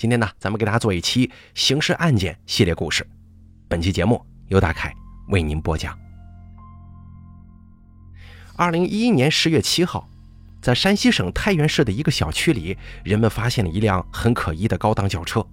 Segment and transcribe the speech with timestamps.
[0.00, 3.06] 今天呢，咱们给大家做一期刑事案件系列故事。
[3.68, 4.90] 本期节目由大凯
[5.28, 5.94] 为您播讲。
[8.56, 10.08] 二零一一年十月七号，
[10.62, 15.46] 在山西省太原市的一个小区里，人们发现了一辆很可疑的高档轿车。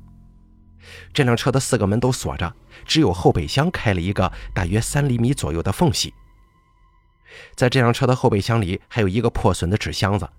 [1.11, 2.55] 这辆车的四个门都锁着，
[2.85, 6.13] 只有后备箱开了一个大约三厘米左右的缝隙。
[7.53, 10.29] 在这辆车的后备箱里，还有一个破损的纸箱子，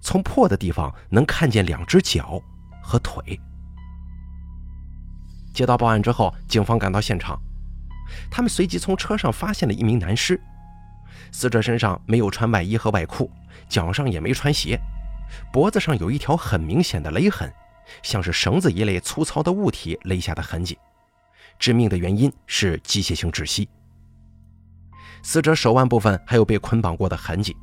[0.00, 2.40] 从破的地方能看见两只脚。
[2.90, 3.38] 和腿。
[5.54, 7.40] 接到报案之后，警方赶到现场，
[8.28, 10.40] 他们随即从车上发现了一名男尸，
[11.30, 13.30] 死者身上没有穿外衣和外裤，
[13.68, 14.76] 脚上也没穿鞋，
[15.52, 17.52] 脖子上有一条很明显的勒痕，
[18.02, 20.76] 像是绳子一类粗糙的物体勒下的痕迹。
[21.58, 23.68] 致命的原因是机械性窒息。
[25.22, 27.54] 死者手腕部分还有被捆绑过的痕迹，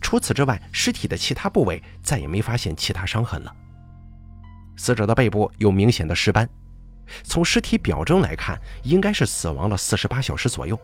[0.00, 3.56] 除此之外，尸体的其他部位再也没发现其他伤痕了。
[4.76, 6.48] 死者的背部有明显的尸斑，
[7.22, 10.78] 从尸体表征来看，应该是死亡了四十八小时左右。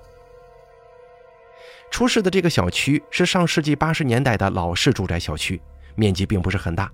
[1.91, 5.60] 出事的这个小区是上世纪八十年代的老式住宅小区，
[5.97, 6.91] 面积并不是很大，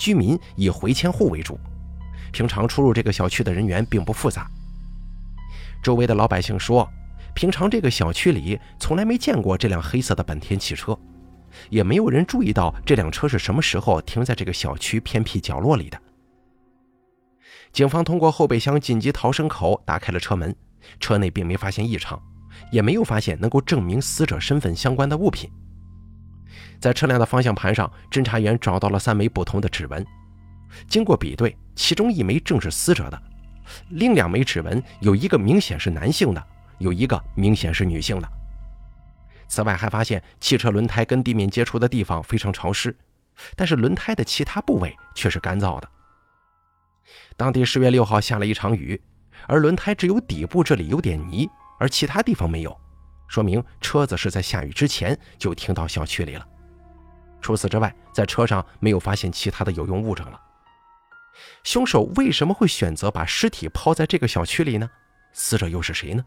[0.00, 1.60] 居民以回迁户为主，
[2.32, 4.50] 平常出入这个小区的人员并不复杂。
[5.82, 6.88] 周围的老百姓说，
[7.34, 10.98] 平常这个小区里从来没见过这辆黑色的本田汽车，
[11.68, 16.00] 也没有人注意到这辆车是什么时候停在这个小区偏僻角落里的。
[17.72, 20.54] 警方通过后备箱紧急逃生口打开了车门，
[21.00, 22.20] 车内并没发现异常，
[22.72, 25.50] 也没有发现能够证明死者身份相关的物品。
[26.80, 30.04] 在车辆的方向盘上，侦查员找到了三枚不同的指纹，
[30.88, 33.22] 经过比对，其中一枚正是死者的，
[33.90, 36.42] 另两枚指纹有一个明显是男性的，
[36.78, 38.28] 有一个明显是女性的。
[39.46, 42.96] 此外，还发现汽车轮胎跟地面接触的地方非常潮湿，
[43.56, 45.88] 但是轮胎的其他部位却是干燥的。
[47.36, 49.00] 当地十月六号下了一场雨，
[49.46, 52.76] 而轮胎只有底部这里有点泥，而其他地方没有，
[53.28, 56.46] 说明车子是在下雨之前就停到小区里了。
[57.40, 60.40] 除此之外，在车上没有发现其他的有用物证了。
[61.62, 64.90] 凶手为什么会选择把尸体抛在这个小区里呢？
[65.32, 66.24] 死者又是谁呢？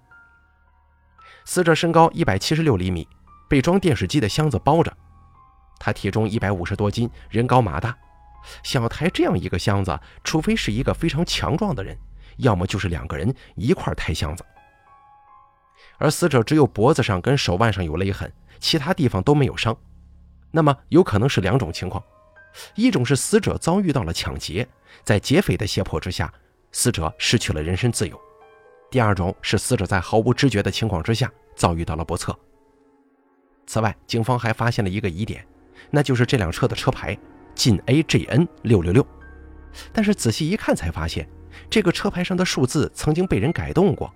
[1.43, 3.05] 死者身高一百七十六厘米，
[3.49, 4.95] 被装电视机的箱子包着，
[5.79, 7.97] 他体重一百五十多斤，人高马大。
[8.63, 11.97] 想抬这样一个箱子，除非是一个非常强壮的人，
[12.37, 14.45] 要么就是两个人一块抬箱子。
[15.97, 19.75] 而死者只有脖子上跟手腕上有勒痕，其他地方都没有伤。
[20.51, 22.03] 那么有可能是两种情况：
[22.75, 24.67] 一种是死者遭遇到了抢劫，
[25.03, 26.33] 在劫匪的胁迫之下，
[26.71, 28.17] 死者失去了人身自由；
[28.89, 32.37] 第二种是死者在毫无知觉的情况之下遭遇到了不测。
[33.67, 35.47] 此外，警方还发现了一个疑点，
[35.89, 37.17] 那就是这辆车的车牌。
[37.61, 39.05] 晋 AJN 六六六，
[39.93, 41.29] 但是仔细一看才发现，
[41.69, 44.11] 这个车牌上的数字曾经被人改动过。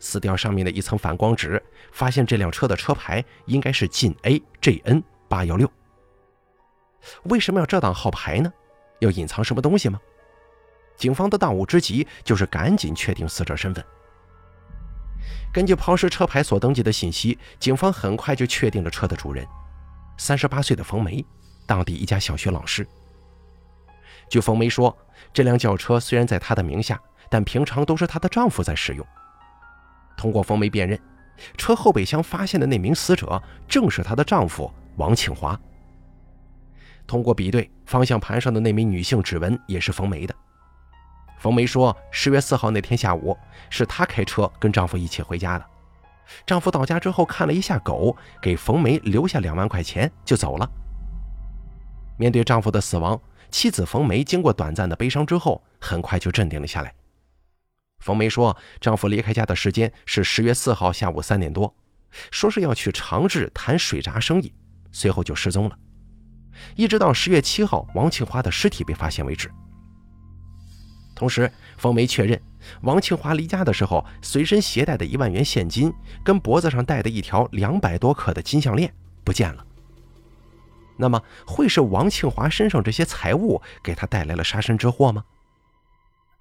[0.00, 5.70] 撕掉上面的一层反光纸，发现这辆车的车牌应该是晋 AJN 八幺六。
[7.26, 8.52] 为什么要遮挡号牌呢？
[8.98, 10.00] 要隐藏什么东西吗？
[10.96, 13.84] 警方的当务之急就是赶紧确定死者身份。
[15.54, 19.46] 根据抛尸车牌所登记的信息，警方很快就确定了车的主人，
[20.18, 21.24] 三十八岁的冯梅。
[21.66, 22.86] 当地一家小学老师。
[24.28, 24.96] 据冯梅说，
[25.32, 29.06] 这辆轿车虽然在她的名下，但平常都是她的丈夫在使用。
[30.16, 30.98] 通过冯梅辨认，
[31.56, 35.58] 车后备箱发现的那名死者正是她的丈夫王庆华。
[37.06, 40.34] 通过比对，方向盘上的那名女性指纹也是冯梅的。
[41.38, 43.36] 冯梅说，十月四号那天下午，
[43.68, 45.66] 是她开车跟丈夫一起回家的。
[46.46, 50.70] 丈夫到家之后看了一下狗，给冯梅留下两万块钱就走了。
[52.16, 56.94] 面对丈夫的死亡，妻子冯梅经过短暂的悲伤之后，很快就镇定了下来。
[58.00, 61.74] 冯梅说，丈夫离开家的时间是十月四号下午三点多，
[62.30, 64.52] 说是要去长治谈水闸生意，
[64.90, 65.78] 随后就失踪了，
[66.74, 69.50] 一直到十月七号王庆华的尸体被发现为止。
[71.14, 72.40] 同时，冯梅确认，
[72.80, 75.92] 王庆华离家的时候随身携带的一万元现金
[76.24, 78.92] 跟脖子上戴的一条两百多克的金项链
[79.22, 79.64] 不见了。
[80.96, 85.24] 那么会是王庆华身上这些财物给他带来了杀身之祸吗？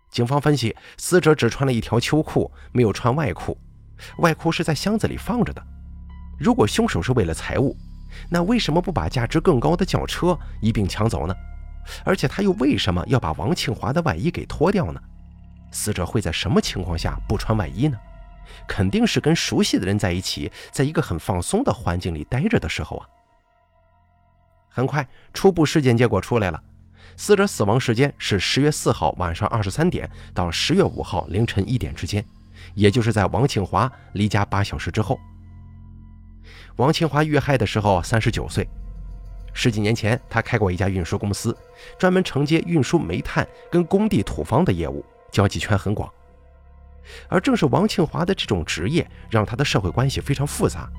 [0.09, 3.57] 警方分析，死者只穿了一条秋裤，没有穿外裤，
[4.18, 5.65] 外裤是在箱子里放着的。
[6.38, 7.77] 如果凶手是为了财物，
[8.30, 11.33] 那为什么不把价值更高的轿车一并抢走呢？
[12.04, 15.01] 而且他又为什么要把王庆华的外衣给脱掉呢？
[15.71, 17.97] 死者会在什么情况下不穿外衣呢？
[18.68, 23.07] 肯定是跟熟悉的人在一起，在一个很放松的环境里待着的时候啊。
[24.73, 26.63] 很快，初步尸检结果出来了，
[27.18, 32.25] 死者死亡时间是十月四号晚上二十三点到十月五号凌晨一点之间，
[32.73, 35.19] 也就是在王庆华离家八小时之后。
[36.77, 38.65] 王庆华遇害的时候三十九岁，
[39.53, 41.56] 十几年前他开过一家运输公司，
[42.00, 46.09] 专门承接运输煤炭跟工地土方的业务，交际圈很广。
[47.27, 50.89] 而正是王庆华的这种职业，让他的社会关系非常复杂，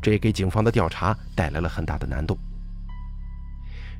[0.00, 2.38] 这也给警方的调查带来了很大的难度。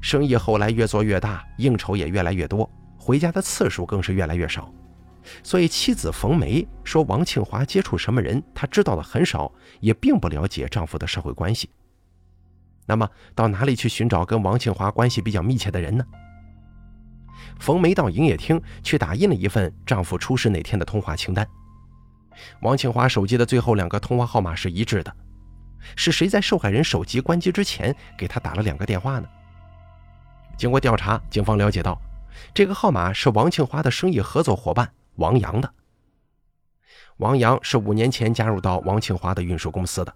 [0.01, 4.73] 生意后来越做越大，应酬也越来越多，回家的次数更是越来越少。
[5.43, 11.69] 所以妻子冯梅说，王庆华接触什么人，她知道的很少，也并不了解丈夫的社会关系。
[12.87, 16.05] 那么，到哪里去寻找跟王庆华关系比较密切的人呢？
[17.59, 21.47] 冯梅到营业厅去打印了一份丈夫出事那天的通话清单。
[22.63, 25.15] 王庆华手机的最后两个通话号码是一致的，
[25.95, 29.29] 是谁在受害人手机关机之前给他打了两个电话呢？
[30.59, 31.99] 经过调查，警方了解到，
[32.53, 35.73] 这个号码是王庆华的生意合作伙伴王阳的。
[37.19, 40.13] 王阳是五年前加入到王庆华的运输公司的，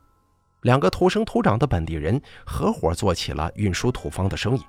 [0.62, 4.62] 两个土生土长的本地人合伙做起了运输土方的生意。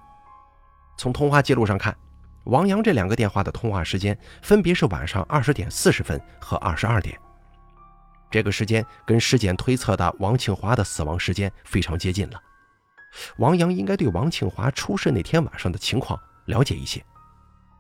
[0.96, 1.96] 从通话记录上看，
[2.44, 7.20] 王阳这两个电话的通话时间分别是晚上二十点四十分和二十二点，
[8.30, 12.40] 这个时间跟尸检推测的王庆华的死亡时间非常接近了。
[13.38, 17.04] 王阳应该对王庆华出事那天晚上的情况了解一些。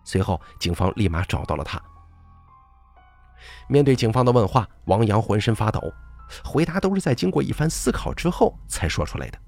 [0.04, 1.82] 随后，警方立马找到了他。
[3.68, 5.94] 面对警方的问话，王阳浑身发抖，
[6.44, 9.40] 回答都是在经过一番思考之后才说出来的。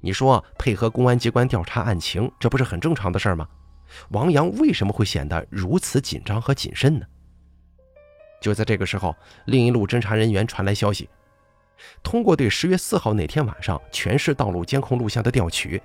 [0.00, 3.48] 你说配合公安机关调查案情，这不是很正常的事吗？
[4.10, 7.06] 王阳为什么会显得如此紧张和谨慎呢？
[8.40, 11.08] 就在这个时候，另一路侦查人员传来消息。
[12.02, 15.80] 通过对十月四号那天晚上全市道路监控录像的调取，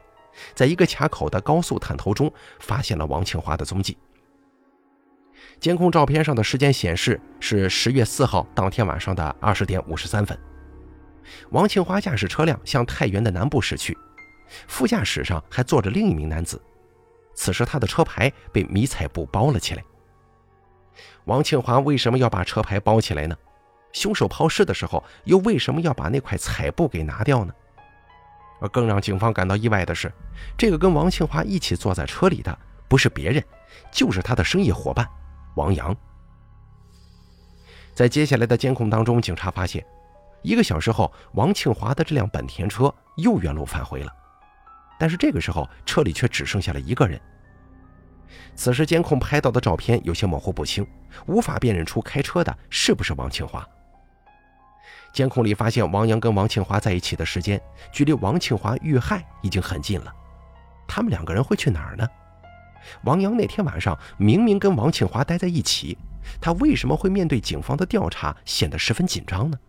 [0.53, 3.97] 在一个卡口的高速探头中发现了王庆华的踪迹。
[5.59, 10.37] 监控照片上的时间显示是十月四号当天晚上的二十点五十三分。
[11.49, 13.97] 王庆华驾驶车辆向太原的南部驶去，
[14.67, 16.61] 副驾驶上还坐着另一名男子。
[17.33, 19.83] 此时他的车牌被迷彩布包了起来。
[21.25, 23.35] 王庆华为什么要把车牌包起来呢？
[23.93, 27.53] 凶手抛尸的时候，又为什么要把那块彩布给拿掉呢？
[28.61, 30.11] 而更让警方感到意外的是，
[30.57, 32.57] 这个跟王庆华一起坐在车里的
[32.87, 33.43] 不是别人，
[33.91, 35.07] 就是他的生意伙伴
[35.55, 35.95] 王阳。
[37.93, 39.83] 在接下来的监控当中，警察发现，
[40.43, 44.11] 一个小时后，王庆华的这辆本田车又原路返回了，
[44.99, 47.19] 但是这个时候车里却只剩下了一个人。
[48.55, 50.87] 此时监控拍到的照片有些模糊不清，
[51.25, 53.67] 无法辨认出开车的是不是王庆华。
[55.13, 57.61] 监控里发现，王阳跟王庆华在一起的时间，
[57.91, 60.13] 距离王庆华遇害已经很近了。
[60.87, 62.07] 他们两个人会去哪儿呢？
[63.03, 65.97] 王阳那天晚上明明跟王庆华待在一起，
[66.39, 69.59] 他为什么会面对警方的调查显得十分紧张呢？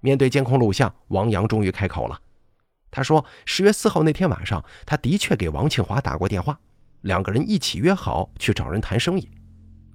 [0.00, 2.20] 面对监控录像，王阳终于开口了。
[2.90, 6.58] 他说：“十月四号那天晚上，他的确给王庆华打过电话，
[7.02, 9.28] 两个人一起约好去找人谈生意。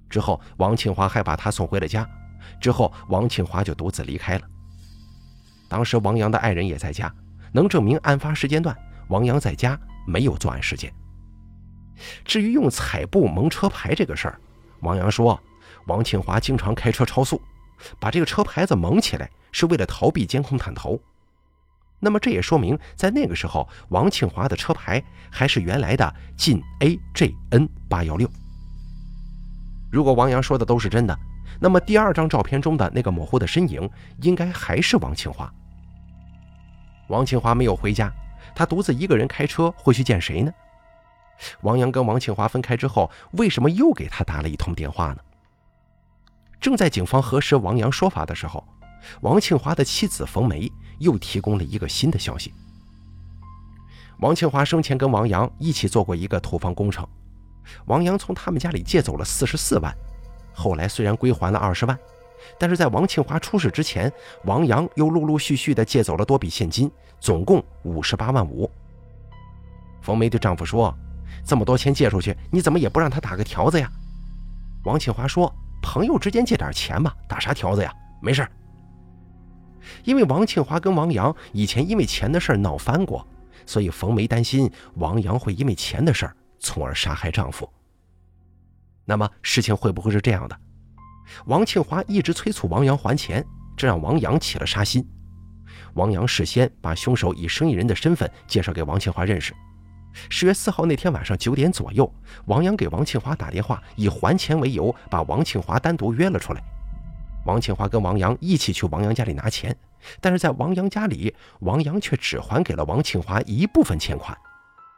[0.08, 2.08] 之后，王庆华还把他送回了家。”
[2.60, 4.48] 之后，王庆华就独自离开了。
[5.68, 7.12] 当时，王阳的爱人也在家，
[7.52, 8.76] 能证明案发时间段，
[9.08, 10.92] 王阳在家没有作案时间。
[12.24, 14.38] 至于用彩布蒙车牌这个事儿，
[14.80, 15.40] 王阳说，
[15.86, 17.40] 王庆华经常开车超速，
[17.98, 21.00] 把这个车牌子蒙起来是为了逃避监控探头。
[22.00, 28.28] 那么，这也说明，在那个时候，王庆华的车牌还是原来的晋 AJN 八幺六。
[29.90, 31.18] 如果王阳说的都是真的。
[31.62, 33.88] 那么第二张照片中的那个模糊的身影，
[34.20, 35.48] 应该还是王庆华。
[37.06, 38.12] 王庆华没有回家，
[38.52, 40.52] 他独自一个人开车会去见谁呢？
[41.60, 45.18] 王阳跟王庆华分开之后，为什么又给他打了一通电话呢？
[46.60, 48.66] 正在警方核实王阳说法的时候，
[49.20, 52.52] 王庆华的妻子冯梅又提供了一个新的消息。
[54.18, 57.06] 王庆华生前跟王阳一起做过一个土方工程，
[57.86, 59.96] 王阳从他们家里借走了四十四万。
[60.52, 61.98] 后来虽然归还了二十万，
[62.58, 64.12] 但是在王庆华出事之前，
[64.44, 66.90] 王阳又陆陆续续的借走了多笔现金，
[67.20, 68.70] 总共五十八万五。
[70.00, 70.94] 冯梅对丈夫说
[71.46, 73.90] ：“这么多钱借出去，你怎么也不让他打个条子呀？”
[74.84, 77.94] 王庆华说：“朋友之间借点钱嘛，打啥条子呀？
[78.20, 78.46] 没事
[80.04, 83.26] 因为王庆华跟王阳以前因为钱的事闹翻过，
[83.66, 87.68] 所以冯梅担心王阳会因为钱的事从而杀害丈夫。
[89.04, 90.58] 那么事情会不会是这样的？
[91.46, 93.44] 王庆华一直催促王阳还钱，
[93.76, 95.06] 这让王阳起了杀心。
[95.94, 99.54] 王阳事先把凶手以生意人的身份介绍给王庆华认识，
[100.28, 102.12] 十月四号那天晚上九点左右，
[102.46, 106.62] 王阳给王庆华打电话，以还钱为由，把王庆华单独约了出来。
[107.44, 109.76] 王庆华跟王阳一起去王阳家里拿钱，
[110.20, 114.36] 但是在王阳家里，王阳却只还给了王庆华一部分钱款，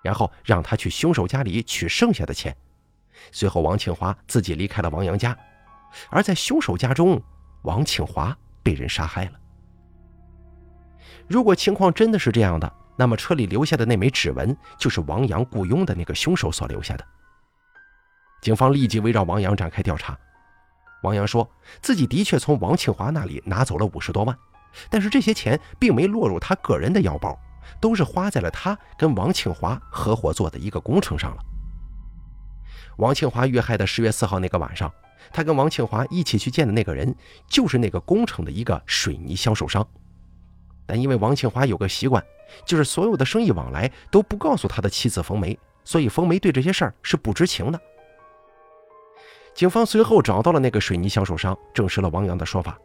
[0.03, 2.55] 然后让他去凶手家里取剩下的钱。
[3.33, 5.37] 随后，王庆华自己离开了王阳家，
[6.11, 7.21] 而在凶手家中，
[7.63, 9.33] 王庆华被人杀害了。
[11.27, 17.05] 如果情况真的是这样的，那么车里留下的那枚指纹就是王阳雇佣的那个凶手所留下的。
[18.41, 20.19] 警方立即围绕王阳展开调查。
[21.03, 24.37] 王阳说自己的确从王庆华那里拿走了五十多万，
[24.91, 27.39] 但是这些钱并没落入他个人的腰包，
[27.81, 31.43] 都是花在了他跟王庆华合伙做的一个工程上了。
[32.97, 34.93] 王庆华遇害的十月四号那个晚上，
[35.33, 37.15] 他跟王庆华一起去见的那个人，
[37.49, 39.87] 就是那个工程的一个水泥销售商。
[40.87, 42.23] 但因为王庆华有个习惯，
[42.65, 47.81] 就是所有的生意往来都不告诉他的妻子冯梅，所以冯梅对这些事儿是不知情的。
[49.55, 52.79] 警方随后找到了那个水泥销售商，证实了王阳的说法。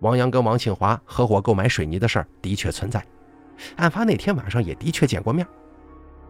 [0.00, 3.06] 王阳跟王庆华合伙购买水泥的事儿的确存在，
[3.76, 5.46] 案发那天晚上也的确见过面。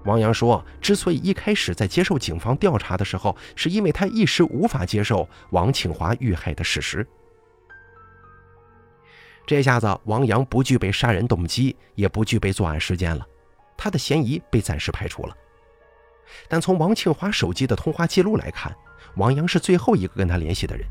[0.04, 7.06] 王阳说，之所以一开始在接受警方调查的时候，是因为他一时无法接受王庆华遇害的事实。
[9.46, 13.26] 这下子，王阳不具备杀人动机，也不具备作案时间了，
[13.76, 15.36] 他的嫌疑被暂时排除了。
[16.48, 18.74] 但从王庆华手机的通话记录来看，
[19.16, 20.86] 王阳是最后一个跟他联系的人，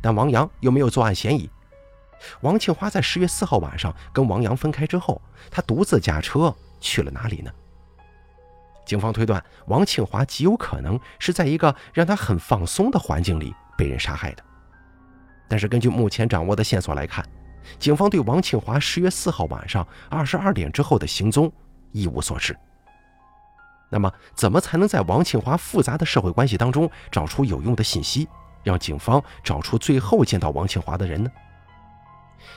[0.00, 1.50] 但王阳又没有作案嫌疑。
[2.42, 7.50] 王庆华在十月四号晚上跟王阳分开之后，他独自驾车去了哪里呢？
[8.90, 14.42] 警方推断，王庆华极有可能是在一个让他很放松的环境里被人杀害的。
[15.46, 17.24] 但是根据目前掌握的线索来看，
[17.78, 21.52] 警方对王庆华十月四号晚上二十二点之后的行踪
[21.92, 22.58] 一无所知。
[23.88, 28.28] 那么，怎么才能在王庆华复杂的社会关系当中找出有用的信息，
[28.64, 31.30] 让警方找出最后见到王庆华的人呢？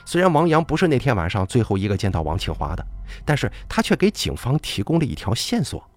[0.04, 2.84] 虽然王阳不是那天晚上最后一个见到王庆华的，
[3.24, 5.88] 但是他却给警方提供了一条线索。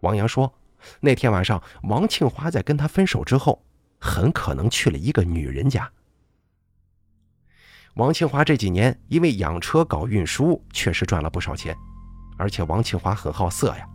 [0.00, 0.52] 王阳说，
[1.00, 3.64] 那天晚上王庆华在跟他分手之后，
[3.98, 5.90] 很可能去了一个女人家。
[7.94, 11.74] 王庆华这几年因为养车搞运输，确实赚了不少钱，
[12.36, 13.88] 而且王庆华很好色呀。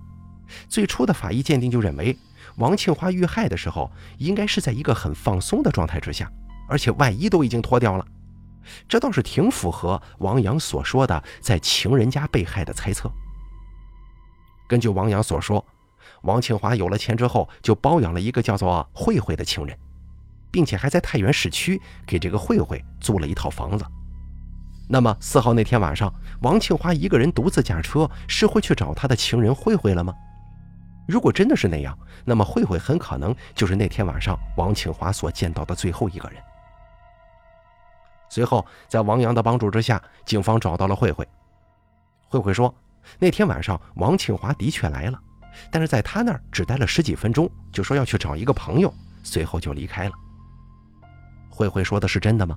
[0.67, 2.17] 最初的法医鉴定就认为，
[2.57, 6.29] 王庆华遇害的时候应该是在一个很放松的状态之下，
[6.67, 8.05] 而且外衣都已经脱掉了，
[8.89, 13.09] 这倒是挺符合王阳所说的在情人家被害的猜测。
[14.67, 15.63] 根据王阳所说，
[16.21, 19.77] 王庆华有了钱之后就包养了一个叫做慧慧的情人，
[20.51, 23.85] 并且还在太原市区给这个慧慧租了一套房子。
[24.87, 30.13] 那么四号那天晚上，王庆华一个人独自驾车，是会去找他的情人慧慧了吗？
[31.07, 36.41] 如果真的是那样，那么慧慧很可能就是那天晚上王庆华所见到的最后一个人。
[38.29, 41.27] 随后，在王阳的帮助之下，警方找到了慧慧。
[42.27, 42.73] 慧慧说，
[43.17, 45.19] 那天晚上王庆华的确来了，
[45.69, 48.93] 但是在他那儿只待了十几分钟，就说要去找一个朋友，
[49.23, 50.13] 随后就离开了。
[51.49, 52.55] 慧慧说的是真的吗？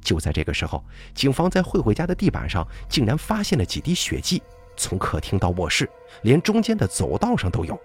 [0.00, 4.42] 就在这个时候，警方在慧慧家的地板上竟然发现了几滴血迹。
[4.76, 5.90] 从客厅到卧室，
[6.22, 7.76] 连中间的走道上都有。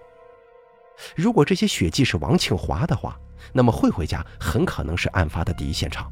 [1.16, 3.18] 如果这些血迹是王庆华的话，
[3.52, 6.08] 那么慧慧家很可能是案发的第一现场。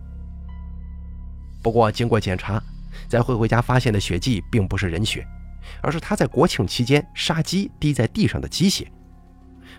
[1.63, 2.61] 不过，经过检查，
[3.09, 5.25] 在慧慧家发现的血迹并不是人血，
[5.81, 8.91] 而是他在国庆期间杀鸡滴在地上的鸡血。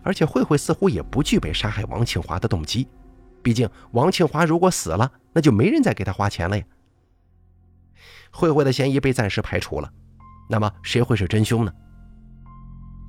[0.01, 2.87] 而且，慧慧似乎也不具备杀害王庆华的动机，
[3.41, 6.65] 毕竟王庆华如果死了，那就没人再给他花钱了呀。
[8.31, 9.91] 慧慧的嫌疑被暂时排除了。
[10.49, 11.71] 那么谁会是真凶呢？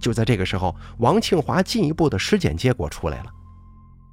[0.00, 3.30] 就在这个时候，王庆华进一步的尸检结果出来了。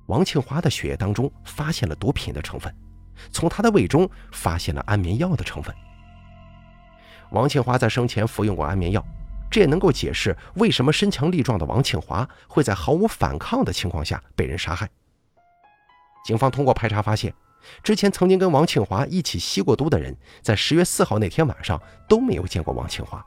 [0.08, 2.74] 王庆华的血液当中发现了毒品的成分，
[3.30, 5.74] 从他的胃中发现了安眠药的成分。
[7.31, 9.05] 王庆华在生前服用过安眠药，
[9.50, 14.89] 这也能够解释为什么身强力壮的王庆华会在毫无反抗的情况下被人杀害。
[16.23, 17.33] 警方通过排查发现。
[17.83, 23.23] 之前曾经跟王庆华一起吸过毒的人，在十月四号那天晚上都没有见过王庆华。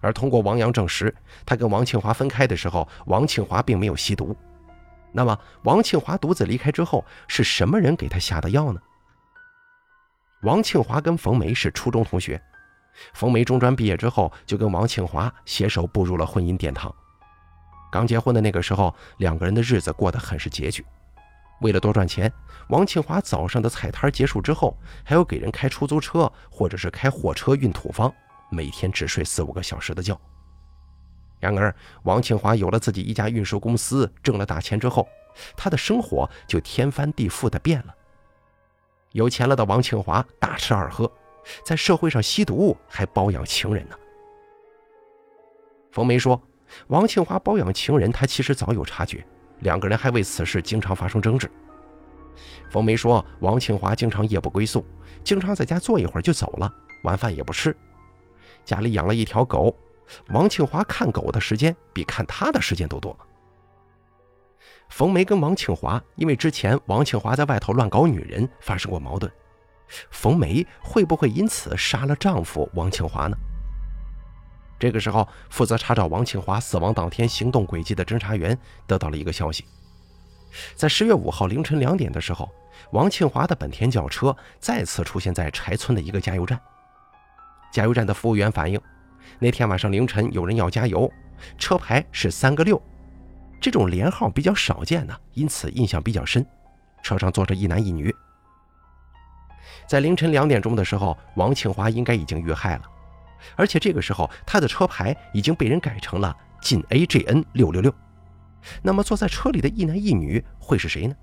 [0.00, 1.14] 而通过王阳证实，
[1.46, 4.36] 他跟王庆华分开的时候，王庆华并没有吸毒。
[5.12, 8.80] 那么，王庆华独自离开之后，是什么人给他下的药呢？
[10.42, 12.42] 王庆华跟冯梅是初中同学，
[13.14, 16.94] 冯梅中专毕业之后就跟王庆华携手步入了婚姻殿堂。
[17.90, 20.84] 刚结婚的那个时候，两个人的日子过得很是拮据。
[21.60, 22.32] 为了多赚钱，
[22.68, 28.12] 王庆华早上的菜摊结束之后，还要给人开出租车或者是开货车运土方，
[28.50, 30.18] 每天只睡四五个小时的觉。
[31.38, 35.08] 然而，王庆华有了自己一家运输公司，挣了大钱之后，
[35.56, 37.94] 他的生活就天翻地覆的变了。
[39.12, 41.10] 有钱了的王庆华大吃二喝，
[41.64, 43.96] 在社会上吸毒，还包养情人呢。
[45.90, 46.40] 冯梅说
[46.88, 49.26] ：“王庆华包养情人，他其实早有察觉，
[49.60, 51.50] 两个人还为此事经常发生争执。”
[52.70, 54.84] 冯梅说：“王庆华经常夜不归宿，
[55.24, 57.76] 经常在家坐一会儿就走了，晚饭也不吃。
[58.64, 59.76] 家里养了一条狗。”
[60.30, 63.16] 王庆华看狗的时间比看他的时间都多。
[64.88, 69.30] 冯梅跟王庆华因为之前王庆华在外头乱搞女人发生过矛盾，
[70.10, 73.36] 冯梅会不会因此杀了丈夫王庆华呢？
[74.78, 78.56] 这个时候，负责查找王庆华死亡当天行动轨迹的侦查员
[78.86, 79.64] 得到了一个消息：
[80.74, 82.48] 在十月五号凌晨两点的时候，
[82.92, 86.58] 王庆华的本田轿车再次出现在柴村的一个加油站。
[87.70, 88.80] 加油站的服务员反映。
[89.38, 91.12] 那天晚上凌晨，有人要加油，
[91.58, 92.82] 车牌是三个六，
[93.60, 96.44] 这种连号比较少见呢，因此印象比较深。
[97.02, 98.14] 车上坐着一男一女。
[99.90, 102.82] 在凌晨两点钟的时候，王庆华应该已经遇害了，
[103.56, 106.32] 而且这个时候他的车牌已经被人改成了
[106.62, 107.92] 晋 AJN 六六六。
[108.82, 111.16] 那么坐在车里的一男一女会是谁呢？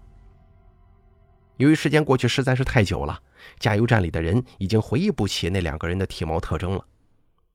[1.55, 3.17] 由于时间过去实在是太久了，
[3.57, 6.83] 加油站里的人已经回忆不起那两个人的体貌特征了。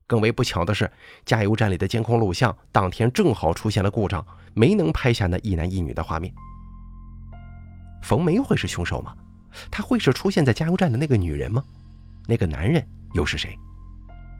[0.06, 0.90] 更为不巧的是，
[1.26, 6.32] 加油站里的监控录像当天正好出现了故障，没能拍下那一男一女的画面。
[8.02, 9.14] 冯梅会是凶手吗？
[9.70, 11.64] 他会是出现在加油站的那个女人吗？
[12.26, 13.58] 那个男人又是谁？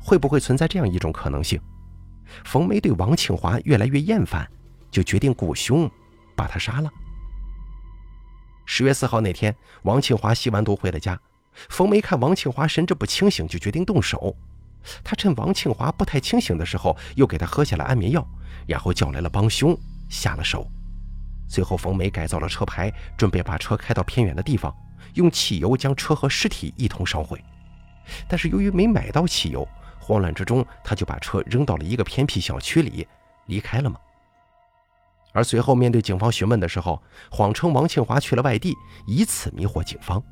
[0.01, 1.61] 会不会存在这样一种可能性？
[2.45, 4.49] 冯梅对王庆华越来越厌烦，
[4.91, 5.91] 就决定雇凶
[6.35, 6.91] 把他杀了。
[8.65, 11.19] 十月四号那天，王庆华吸完毒回了家，
[11.69, 14.35] 冯梅看王庆华神志不清醒，就决定动手。
[15.05, 18.27] 他趁王庆华不太清醒的时候，又给他喝下了安眠药，
[18.67, 19.77] 然后叫来了帮凶，
[20.09, 20.67] 下了手。
[21.49, 24.75] 最后，冯梅改造了车牌，准备把车开到偏远的地方，
[25.15, 27.43] 用汽油将车和尸体一同烧毁。
[28.29, 29.67] 但是由于没买到汽油，
[30.01, 33.07] 慌乱之中他就把车扔到了一个偏僻小区里，
[33.47, 33.97] 离开了吗？
[35.33, 40.23] 而随后面对警方询问的时候，谎称王庆华去了外地，以此迷惑警方。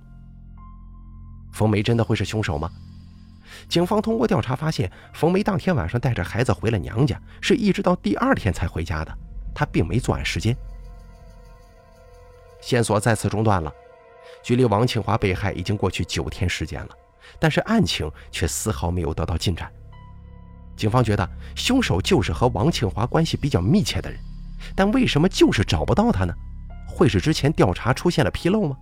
[1.53, 2.71] 冯梅真的会是凶手吗？
[3.69, 9.19] 警方通过调查发现，冯梅当天晚上带着孩子回了娘家，是一直到第二天才回家的。
[9.55, 10.57] 她并没作案时间，
[12.61, 13.73] 线索再次中断了。
[14.43, 16.91] 距离王庆华被害已经过去九天时间了，
[17.39, 19.71] 但是案情却丝毫没有得到进展。
[20.77, 24.19] 警方觉得凶手就是和王庆华关系比较密切的人，
[24.75, 26.35] 但为什么就是找不到他呢？
[26.89, 28.77] 会是之前调查出现了纰漏吗？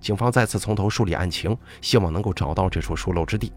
[0.00, 3.52] 警方再次从头梳理案情，希望能够找到这处疏漏之地。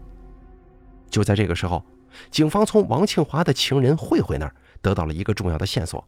[1.08, 1.84] 就在这个时候，
[2.30, 6.04] 警方从王庆华的情人慧慧那儿得到了一个重要的线索。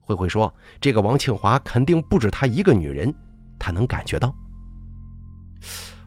[0.00, 3.14] 慧慧说：“这个王庆华肯定不止他一个女人，
[3.58, 4.34] 他能感觉到。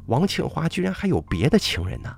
[0.07, 2.15] 王庆华居然还有别的情人呢？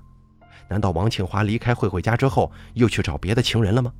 [0.68, 3.92] 难道王庆华离开慧慧家之后，又去找别的情人了吗？”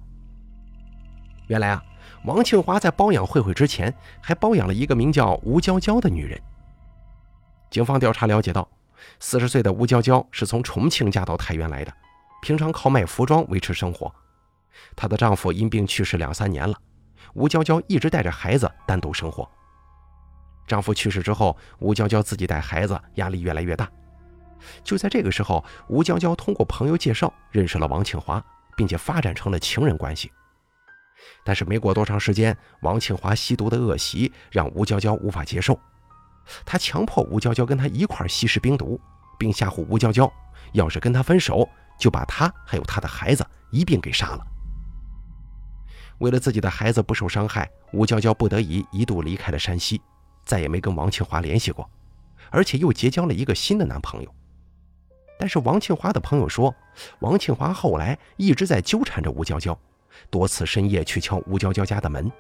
[1.48, 1.84] 原来啊，
[2.24, 6.40] 王庆华在包养慧慧之前，还包养了一个名叫吴娇娇的女人。
[7.70, 8.66] 警方调查了解到，
[9.20, 11.92] 四十岁的吴娇娇是从重庆嫁到太原来的，
[12.40, 14.12] 平常靠卖服装维持生活。
[14.96, 16.74] 她的丈夫因病去世两三年了，
[17.34, 19.48] 吴娇娇一直带着孩子单独生活。
[20.66, 23.88] 丈夫去世之后，吴娇娇自己带孩子，压力越来越大。
[24.82, 28.42] 就在这个时候，吴娇娇通过朋友介绍认识了王庆华，
[28.76, 30.32] 并且发展成了情人关系。
[31.44, 35.78] 但是没过多长时间，王庆华吸毒的恶习让吴娇娇无法接受。
[36.64, 39.00] 他强迫吴娇娇跟他一块吸食冰毒，
[39.38, 40.30] 并吓唬吴娇娇，
[40.72, 44.46] 要是跟他分手，就把他还有他的孩子一并给杀了。
[46.18, 50.00] 为了自己的孩子不受伤害，吴娇娇不得已一度离开了山西，
[50.44, 51.88] 再也没跟王庆华联系过，
[52.50, 54.34] 而且又结交了一个新的男朋友。
[55.38, 56.74] 但是王庆华的朋友说，
[57.18, 59.76] 王庆华后来一直在纠缠着吴娇娇，
[60.30, 62.30] 多次深夜去敲吴娇娇家的门。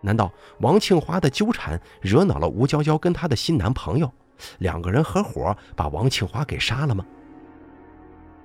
[0.00, 4.12] 难道王庆华的纠缠惹恼了吴娇娇跟她的新男朋友，
[4.58, 7.04] 两个人合伙把王庆华给杀了吗？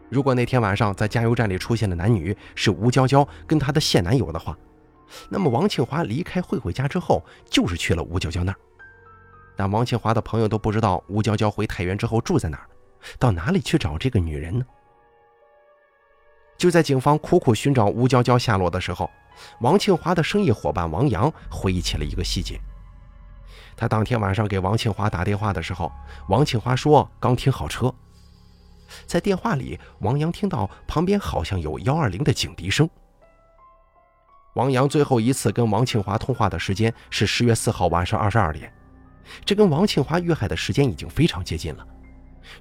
[0.10, 4.58] 如果那天晚上在加油站里出现的男女是吴娇娇跟她的现男友的话，
[5.30, 8.58] 那么王庆华离开慧慧家之后就是去了吴娇娇那儿。
[9.56, 12.70] 但王庆华的朋友都不知道吴娇娇回太原之后住在哪儿，
[13.18, 14.66] 到哪里去找这个女人呢？
[16.58, 19.10] 就在警方苦苦寻找吴娇娇下落的时候。
[19.62, 22.60] 王庆华的生意伙伴王阳回忆起了一个细节：
[23.78, 25.90] 他当天晚上给王庆华打电话的时候，
[26.28, 27.94] 王庆华说刚停好车。
[29.06, 32.90] 在电话里，王阳听到旁边好像有幺二零的警笛声，
[34.60, 38.70] 王阳最后一次跟王庆华通话的时间是十月四号晚上二十二点，
[39.46, 41.88] 这跟王庆华遇害的时间已经非常接近了。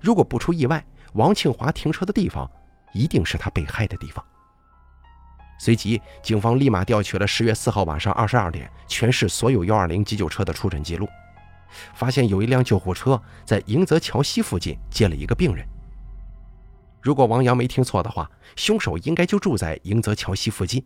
[0.01, 0.85] 如果不出意外，
[1.15, 2.49] 王庆华停车的地方
[2.93, 4.25] 一定是他被害的地方。
[5.59, 11.09] 随即，警方立马调取了十月四号晚上二十二点全市所有幺二零急救车的出诊记录，
[11.95, 15.67] 发现有一辆救护车在迎泽桥西附近接了一个病人。
[17.03, 20.81] 如果王阳没听错的话，凶手应该就住在迎泽桥西附近。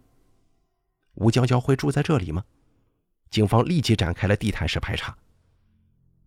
[1.15, 2.43] 吴娇娇会住在这里吗？
[3.31, 5.17] 警方立即展开了地毯式排查。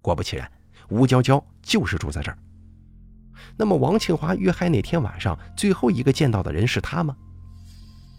[0.02, 0.52] 果不其然，
[0.90, 2.38] 吴娇娇就是住在这儿。
[3.58, 7.16] 那么，王庆华遇害那天晚上最后一个见到的人是他吗？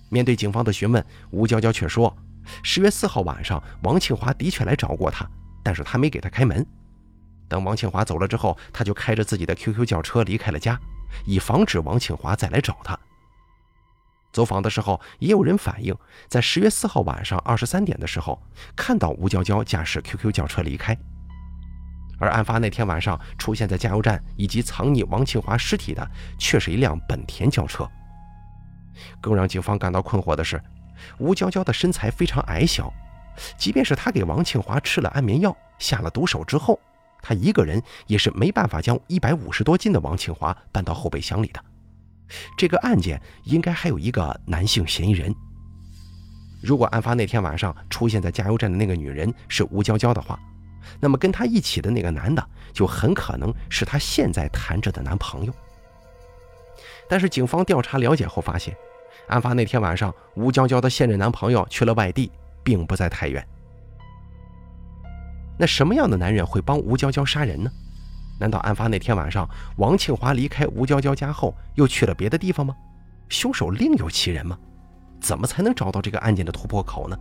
[0.09, 2.17] 面对警方的询问，吴娇娇却说
[2.63, 5.29] ：“十月四号晚上，王庆华的确来找过他，
[5.63, 6.65] 但是他没给他开门。
[7.49, 10.79] 等王庆华走了之后，他就开着自己的 QQ 轿车离开了家，
[11.25, 12.99] 以防止王庆华再来找他。”
[14.37, 15.97] 走访的时候，也有人反映，
[16.29, 18.39] 在十月四号晚上二十三点的时候，
[18.77, 20.95] 看到吴娇娇驾驶 QQ 轿车离开。
[22.19, 26.07] 而案发那天晚上出现在加油站以及藏匿王庆华尸体的，
[26.39, 27.89] 却是一辆本田轿车。
[29.23, 30.63] 更让警方感到困惑的是，
[31.17, 32.93] 吴娇娇的身材非常矮小，
[33.57, 36.79] 即便是她给王庆华吃了安眠药、下了毒手之后，
[37.23, 41.65] 她一个人也是没办法将一百五十多斤的王庆华搬到后备箱里的。
[42.57, 45.35] 这个案件应该还有一个男性嫌疑人。
[46.63, 50.39] 如果案发那天晚上出现在加油站的那个女人是吴娇娇的话，
[50.99, 55.55] 那么跟她一起的那个男的就很可能是她现在谈着的男朋友。
[57.09, 58.77] 但是警方调查了解后发现，
[59.29, 62.33] 案发那天晚上吴娇娇的现任男朋友去了外地，
[62.65, 63.47] 并不在太原。
[65.59, 67.71] 那什么样的男人会帮吴娇娇杀人呢？
[68.39, 72.77] 难道案发那天晚上，王庆华离开吴娇娇家后又去了别的地方吗？
[73.29, 74.59] 凶手另有其人吗？
[75.21, 77.19] 怎么才能找到这个案件的突破口呢？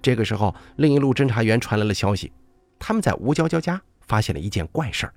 [0.00, 2.32] 这个时候，另一路侦查员传来了消息，
[2.78, 5.14] 他们在吴娇娇家发现了一件怪事儿。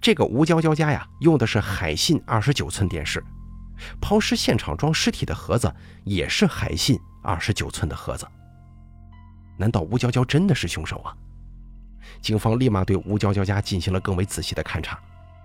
[0.00, 3.22] 这个吴娇娇家呀，用的是海信二十九寸电视，
[4.00, 5.72] 抛尸现场装尸体的盒子
[6.04, 8.26] 也是海信二十九寸的盒子。
[9.56, 11.14] 难道吴娇娇真的是凶手啊？
[12.20, 14.98] 警方立马对吴娇娇家进行了更为仔细的勘查，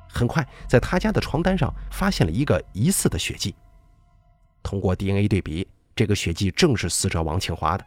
[0.09, 3.55] 很快在她家的床单上发现了一个疑似的血迹。
[4.61, 7.85] 通过 DNA 对比，这个血迹正是死者王庆华的。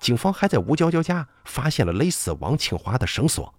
[0.00, 3.52] 警方还在吴娇娇家发现了勒死王庆华的绳索。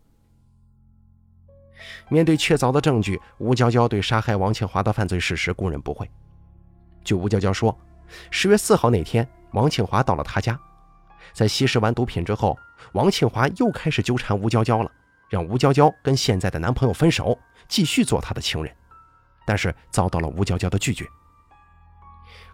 [2.10, 6.10] 面对确凿的证据，吴娇娇对杀害王庆华的犯罪事实供认不讳。
[7.04, 7.78] 据吴娇娇说，
[8.32, 10.60] 十月四号那天，王庆华到了她家。
[11.34, 12.58] 在吸食完毒品之后，
[12.94, 14.92] 王庆华又开始纠缠吴娇娇了，
[15.30, 18.76] 让吴娇娇跟现在的男朋友分手，继续做他的情人，
[19.46, 21.06] 但是遭到了吴娇娇的拒绝。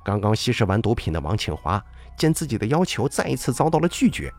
[0.04, 1.84] 刚刚吸食完毒品的王庆华
[2.17, 4.32] 见自己的要求再一次遭到了拒绝，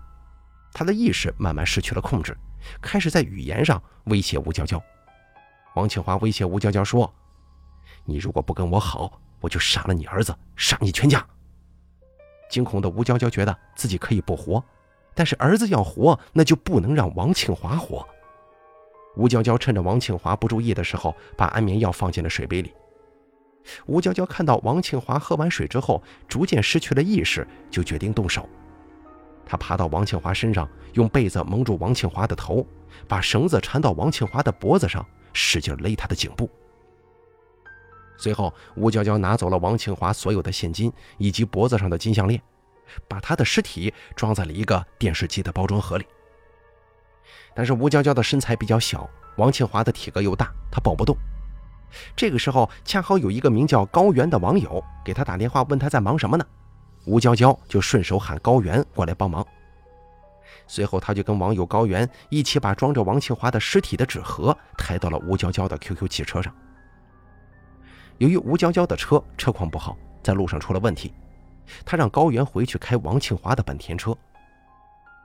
[0.72, 2.36] 他的意识慢慢失去了控制，
[2.82, 4.82] 开始在语言上威胁吴娇娇。
[5.74, 7.12] 王庆华威胁吴娇娇说
[8.04, 11.26] ：“你如果不跟我好，我就杀了你儿子，杀你全家。”
[12.48, 14.62] 惊恐的吴娇娇觉得自己可以不活，
[15.14, 18.06] 但是儿子要活，那就不能让王庆华活。
[19.16, 22.72] 吴娇娇趁着王庆华不注意的时候，把安眠药放进了水杯里。
[23.86, 28.48] 吴娇娇看到王庆华喝完水之后逐渐失去了意识，就决定动手。
[29.46, 32.66] 她爬到王庆华身上，用被子蒙住王庆华的头，
[33.06, 36.50] 把绳子缠到王庆华的脖子上，使劲勒他的颈部。
[38.16, 42.40] 随后，吴娇娇拿走了王庆华所有的现金以及脖子上的金项链，
[43.08, 46.06] 把他的尸体装在了一个电视机的包装盒里。
[47.54, 51.16] 但是吴娇娇的身材比较小，王庆华的体格又大，她抱不动。
[52.16, 56.44] 这个时候，恰好有一个名叫高原的网友给他打电话，问他在忙什么呢？
[57.06, 59.46] 吴娇娇就顺手喊高原过来帮忙。
[60.66, 66.54] 随后，他就跟网友高原一起把装着王庆华的尸体的纸盒抬到了吴娇娇的 QQ 汽车上。
[68.18, 71.12] 由于吴娇娇的车车况不好，在路上出了问题，
[71.84, 74.16] 他让高原回去开王庆华的本田车。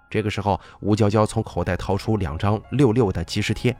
[0.10, 3.75] 这个时候，吴娇娇从口袋掏出两张六六的即时贴，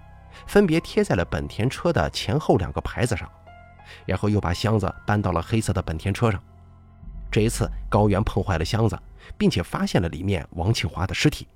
[0.45, 3.28] 分别贴在了本田车的前后两个牌子上，
[4.06, 6.39] 然后又把箱子搬到了黑色的本田车上。
[7.32, 8.98] 这一次，高原碰坏了箱子，
[9.38, 11.48] 并且发现了里面王庆华的尸体。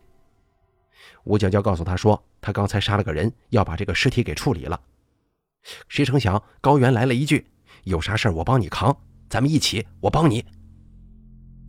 [1.24, 4.80] 吴娇娇告诉他说，他刚才杀了个人，要把这个尸体给处理了。
[5.88, 7.48] 谁成想，高原来了一句
[7.86, 8.96] ：“有啥事我帮你扛，
[9.30, 10.46] 咱们一起，我帮你。”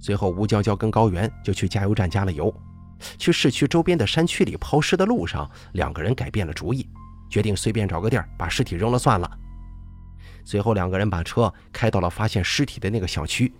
[0.00, 2.54] 随后，吴娇娇跟高原就去加油站加了油。
[3.18, 6.88] 去市区周边的山区里抛尸的路上，两个人改变了主意，
[7.28, 9.38] 决定随便找个地儿把尸体扔了算了。
[10.44, 13.52] 随后，两个人把车开到了发现尸体的那个小区，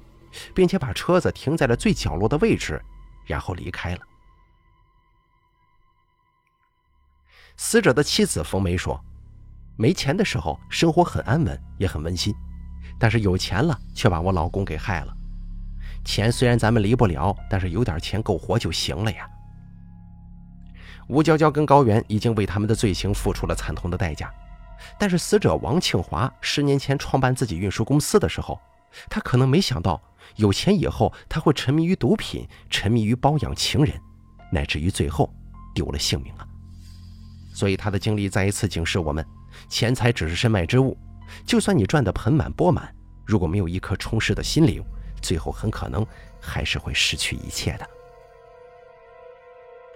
[0.54, 2.80] 并且把车子停在了最角落的位置，
[3.26, 4.00] 然后离开了。
[7.56, 9.02] 死者的妻子冯梅说
[9.76, 12.34] ：“没钱的时候生活很安稳，也很温馨，
[12.98, 15.16] 但是有钱了却把我老公给害了。
[16.04, 19.28] 钱虽然咱们离不了，但是有点钱够活就行了呀。”
[21.08, 24.32] 吴娇娇跟高原已经为他们的罪行付出了惨痛的代价，
[24.98, 28.58] 但是死者王庆华十年前创办自己运输公司的时候，
[29.10, 30.00] 他可能没想到
[30.36, 34.00] 有钱以后他会沉迷于毒品，沉迷于包养情人，
[34.50, 35.28] 乃至于最后
[35.74, 36.46] 丢了性命啊。
[37.52, 39.24] 所以他的经历再一次警示我们：
[39.68, 40.96] 钱财只是身外之物，
[41.46, 44.82] 就算你赚得盆满钵满，如果没有一颗充实的心灵，
[45.20, 46.06] 最后很可能
[46.40, 47.88] 还是会失去一切的。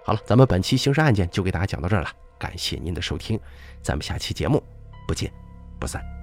[0.05, 3.39] 好了，咱们本期刑事案件就给大家讲到这儿了，感谢您的收听，
[3.83, 4.63] 咱们下期节目
[5.07, 5.31] 不见
[5.79, 6.18] 不散。